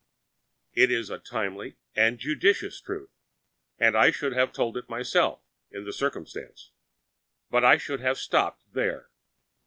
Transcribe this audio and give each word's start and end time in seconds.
It 0.73 0.89
was 0.89 1.11
a 1.11 1.19
timely 1.19 1.77
and 1.95 2.17
judicious 2.17 2.81
truth, 2.81 3.11
and 3.77 3.95
I 3.95 4.09
should 4.09 4.33
have 4.33 4.51
told 4.51 4.75
it 4.75 4.89
myself 4.89 5.43
in 5.69 5.83
the 5.85 5.93
circumstances. 5.93 6.71
But 7.51 7.63
I 7.63 7.77
should 7.77 7.99
have 7.99 8.17
stopped 8.17 8.63
there. 8.73 9.11